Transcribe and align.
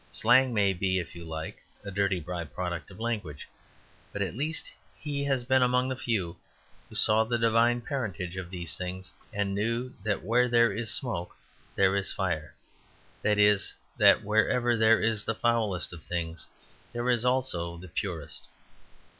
Slang 0.09 0.51
may 0.51 0.73
be, 0.73 0.97
if 0.97 1.13
you 1.15 1.25
like, 1.25 1.61
a 1.85 1.91
dirty 1.91 2.19
by 2.19 2.43
product 2.43 2.89
of 2.89 2.99
language. 2.99 3.47
But 4.11 4.23
at 4.23 4.33
least 4.33 4.73
he 4.97 5.23
has 5.25 5.43
been 5.43 5.61
among 5.61 5.89
the 5.89 5.95
few 5.95 6.37
who 6.89 6.95
saw 6.95 7.23
the 7.23 7.37
divine 7.37 7.81
parentage 7.81 8.35
of 8.35 8.49
these 8.49 8.75
things, 8.75 9.13
and 9.31 9.53
knew 9.53 9.93
that 10.03 10.23
where 10.23 10.49
there 10.49 10.71
is 10.73 10.91
smoke 10.91 11.35
there 11.75 11.95
is 11.95 12.11
fire 12.11 12.55
that 13.21 13.37
is, 13.37 13.75
that 13.95 14.23
wherever 14.23 14.75
there 14.75 14.99
is 15.03 15.23
the 15.23 15.35
foulest 15.35 15.93
of 15.93 16.03
things, 16.03 16.47
there 16.91 17.07
also 17.23 17.75
is 17.75 17.81
the 17.81 17.87
purest. 17.87 18.47